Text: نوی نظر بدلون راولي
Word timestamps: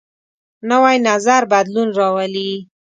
نوی 0.69 0.97
نظر 1.07 1.41
بدلون 1.51 1.89
راولي 1.97 2.51